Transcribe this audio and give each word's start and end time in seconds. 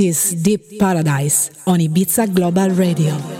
is 0.00 0.32
Deep 0.42 0.78
Paradise 0.78 1.50
on 1.66 1.78
Ibiza 1.78 2.26
Global 2.34 2.70
Radio. 2.70 3.39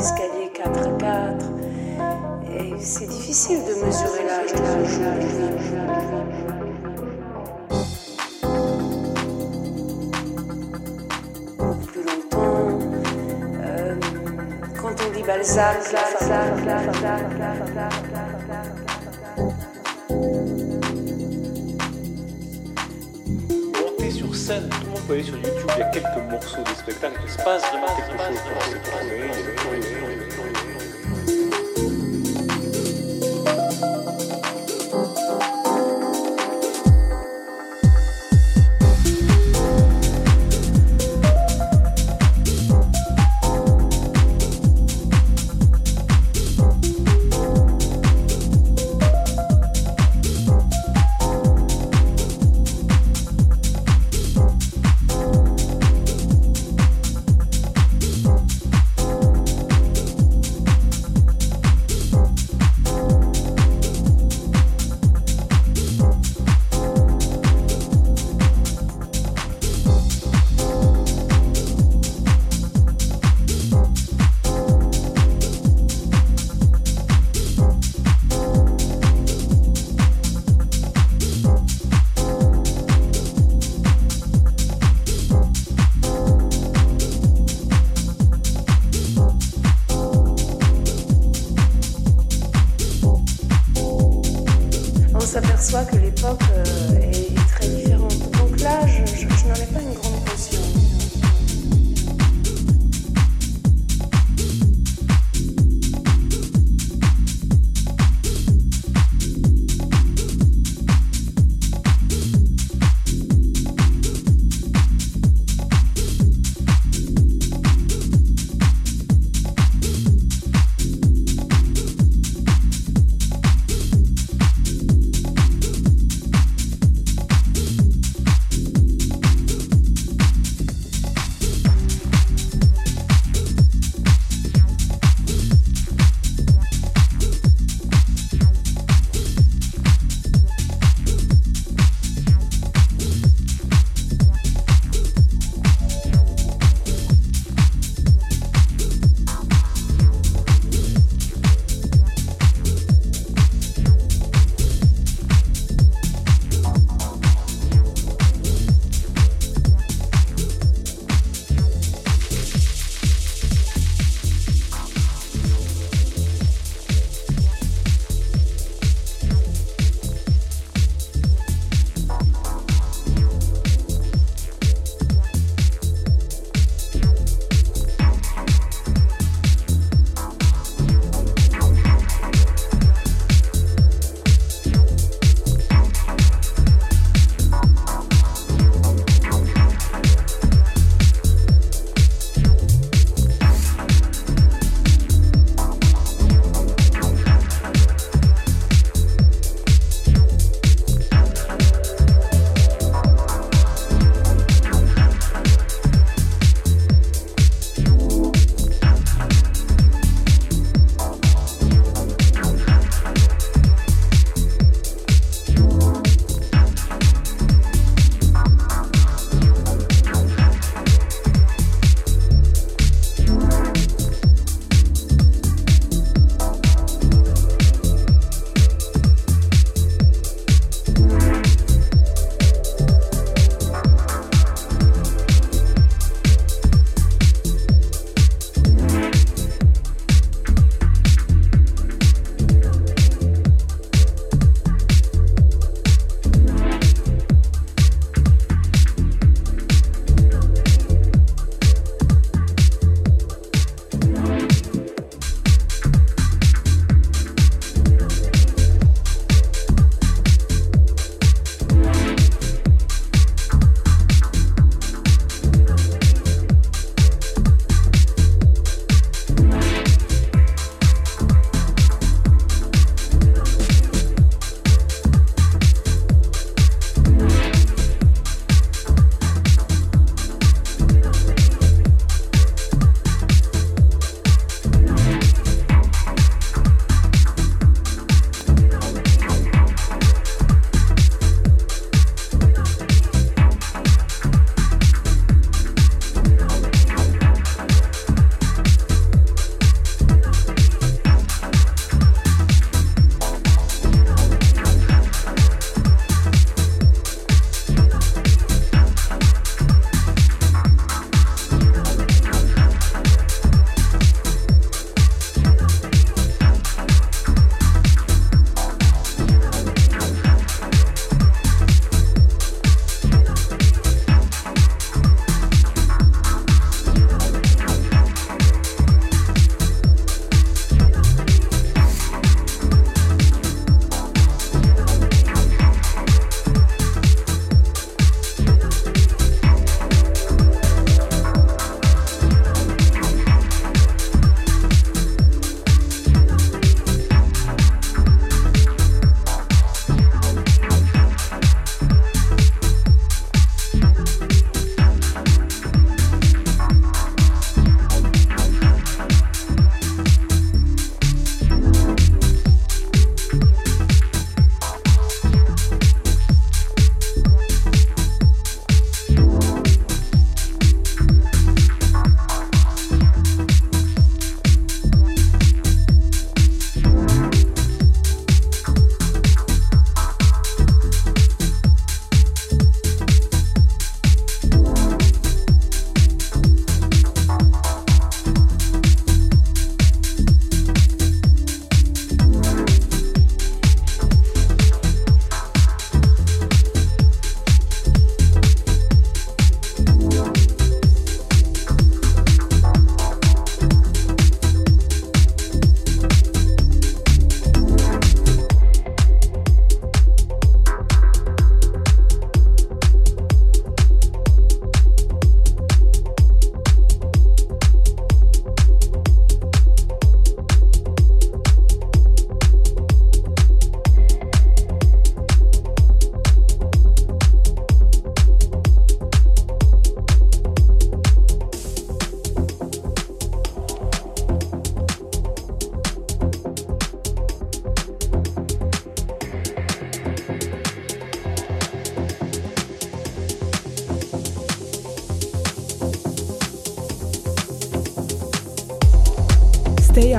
escalier 0.00 0.50
4 0.54 0.80
à 0.80 0.92
4. 0.98 1.46
Et 2.58 2.74
c'est 2.80 3.06
difficile 3.06 3.60
de 3.64 3.74
mesurer 3.84 4.24
l'âge. 4.26 4.52
Plus 11.86 12.04
longtemps. 12.04 12.78
Quand 14.80 14.94
on 15.06 15.10
dit 15.14 15.22
Balzac, 15.22 15.78
disponible 25.16 25.24
sur 25.24 25.36
YouTube. 25.36 25.70
Il 25.74 25.78
y 25.78 25.82
a 25.82 25.90
quelques 25.90 26.30
morceaux 26.30 26.62
des 26.62 26.74
spectacles. 26.74 27.20
Il 27.24 27.30
se 27.30 27.36
passe 27.38 27.62
vraiment 27.68 27.86
quelque 27.96 28.18
chose. 28.18 29.99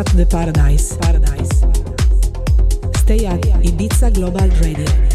At 0.01 0.17
the 0.17 0.25
paradise. 0.25 0.97
Paradise. 0.97 1.49
Stay 3.01 3.25
at 3.25 3.41
Ibiza 3.61 4.13
Global 4.13 4.49
Radio. 4.61 5.10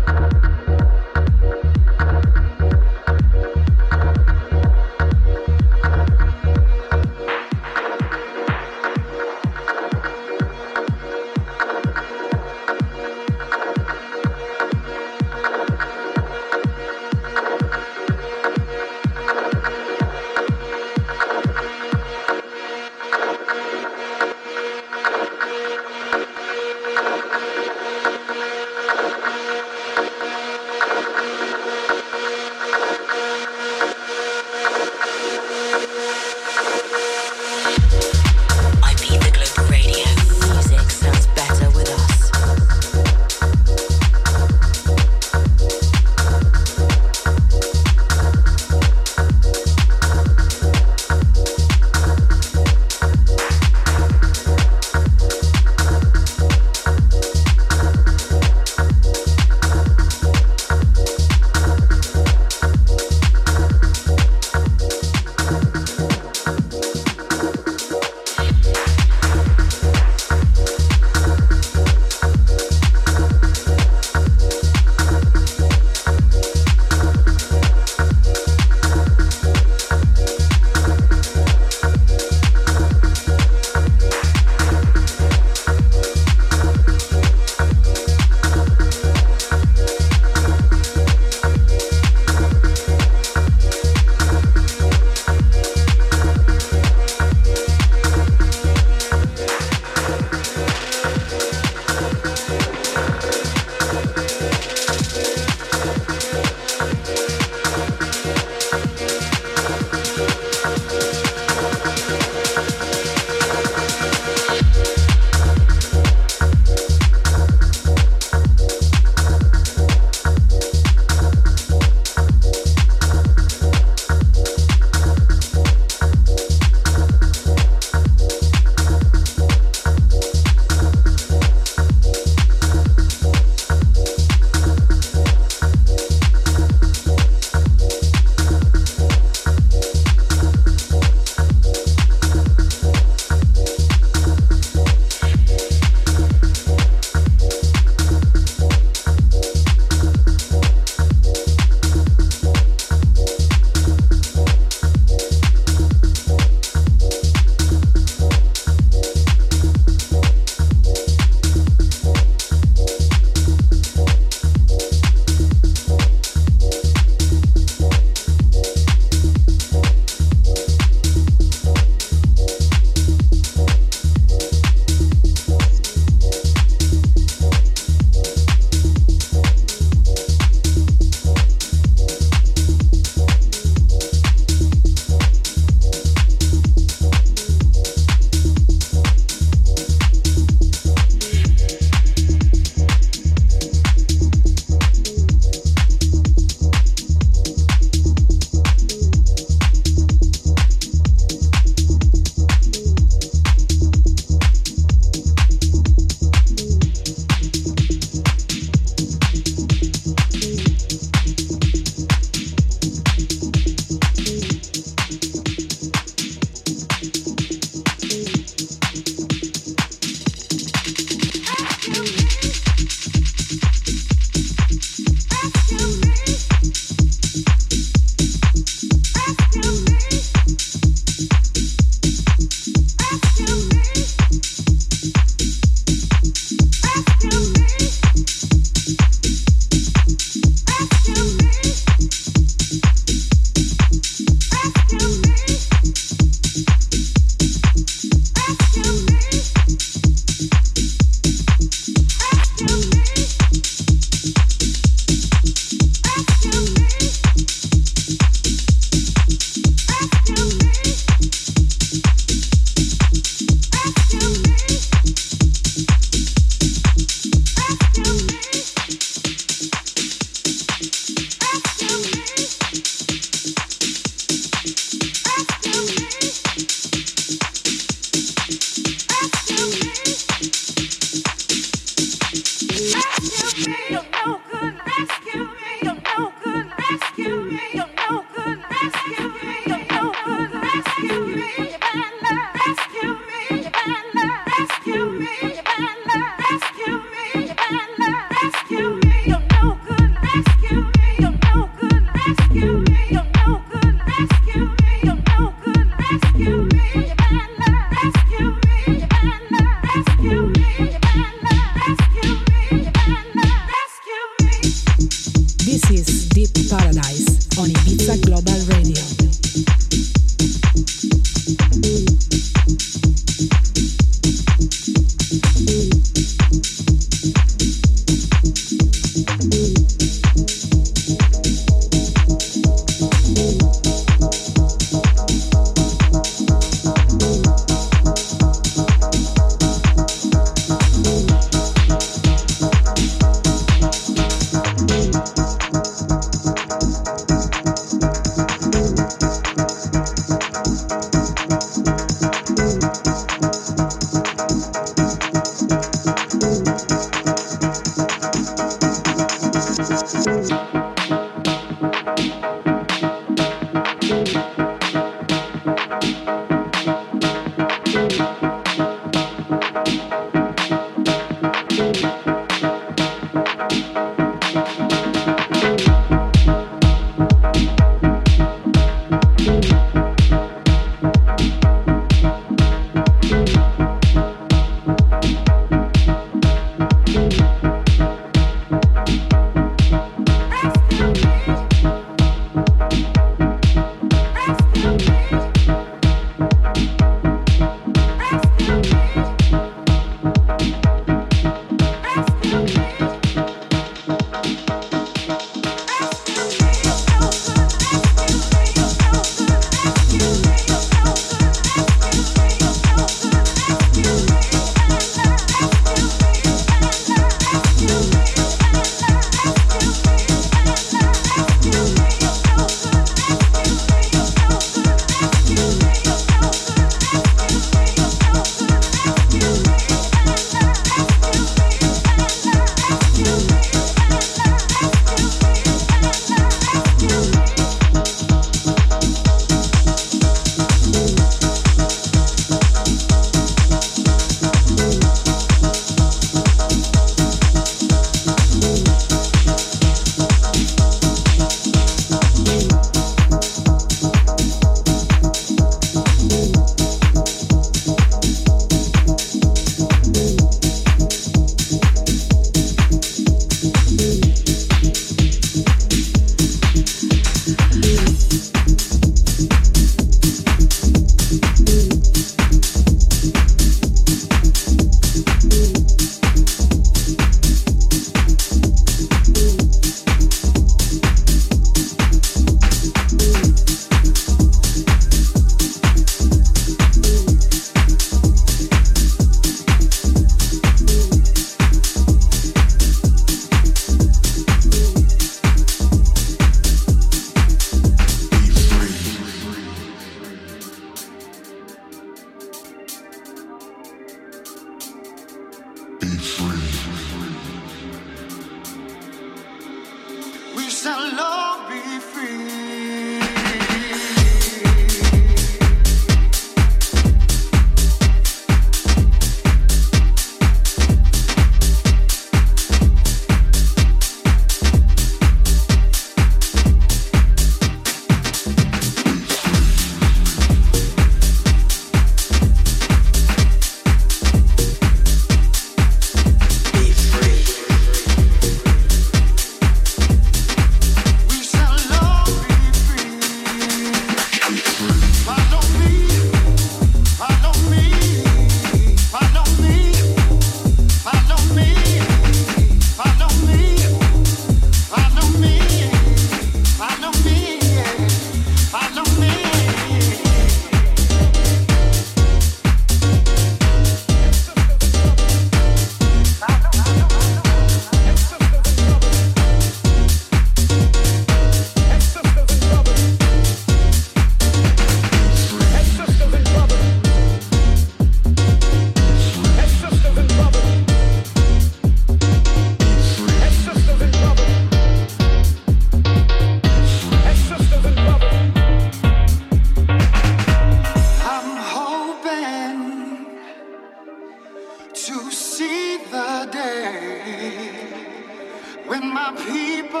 my 599.12 599.32
people 599.48 600.00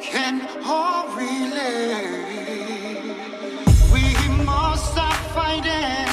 can 0.00 0.48
all 0.64 1.08
relate. 1.16 2.24
We 3.92 4.04
must 4.44 4.92
stop 4.92 5.16
fighting 5.34 6.08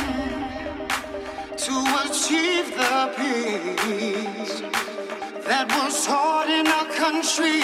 to 1.66 1.76
achieve 2.06 2.76
the 2.76 3.14
peace 3.18 4.62
that 5.48 5.66
was 5.78 6.04
sought 6.04 6.50
in 6.50 6.68
our 6.68 6.88
country. 6.96 7.62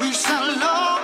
We 0.00 0.12
shall 0.12 0.46
love. 0.58 0.97